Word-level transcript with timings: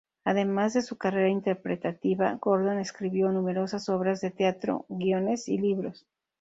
Además 0.25 0.73
de 0.73 0.81
su 0.81 0.97
carrera 0.97 1.29
interpretativa, 1.29 2.33
Gordon 2.41 2.79
escribió 2.79 3.29
numerosas 3.31 3.87
obras 3.87 4.19
de 4.19 4.31
teatro, 4.31 4.87
guiones 4.89 5.47
y 5.47 5.59
libros. 5.59 6.07